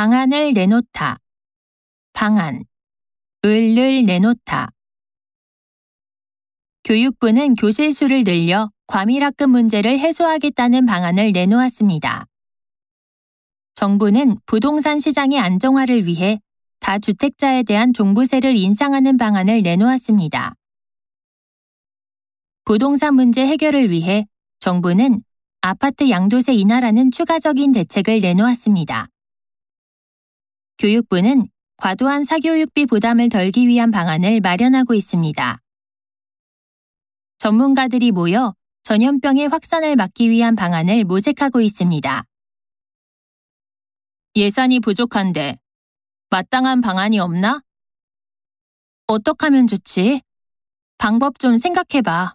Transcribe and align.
방안을 0.00 0.54
내놓다. 0.54 1.18
방안. 2.14 2.64
을을 3.44 4.06
내놓다. 4.06 4.70
교육부는 6.84 7.54
교실 7.54 7.92
수를 7.92 8.24
늘려 8.24 8.70
과밀학급 8.86 9.50
문제를 9.50 9.98
해소하겠다는 9.98 10.86
방안을 10.86 11.32
내놓았습니다. 11.32 12.24
정부는 13.74 14.38
부동산 14.46 15.00
시장의 15.00 15.38
안정화를 15.38 16.06
위해 16.06 16.40
다주택자에 16.78 17.64
대한 17.64 17.92
종부세를 17.92 18.56
인상하는 18.56 19.18
방안을 19.18 19.60
내놓았습니다. 19.60 20.54
부동산 22.64 23.16
문제 23.16 23.46
해결을 23.46 23.90
위해 23.90 24.26
정부는 24.60 25.22
아파트 25.60 26.08
양도세 26.08 26.54
인하라는 26.54 27.10
추가적인 27.10 27.72
대책을 27.72 28.20
내놓았습니다. 28.20 29.10
교육부는 30.80 31.46
과도한 31.76 32.24
사교육비 32.24 32.86
부담을 32.86 33.28
덜기 33.28 33.68
위한 33.68 33.90
방안을 33.90 34.40
마련하고 34.40 34.94
있습니다. 34.94 35.60
전문가들이 37.36 38.12
모여 38.12 38.54
전염병의 38.84 39.48
확산을 39.48 39.94
막기 39.94 40.30
위한 40.30 40.56
방안을 40.56 41.04
모색하고 41.04 41.60
있습니다. 41.60 42.24
예산이 44.36 44.80
부족한데 44.80 45.58
마땅한 46.30 46.80
방안이 46.80 47.18
없나? 47.18 47.60
어떡 49.06 49.42
하면 49.42 49.66
좋지? 49.66 50.22
방법 50.96 51.38
좀 51.38 51.58
생각해봐. 51.58 52.34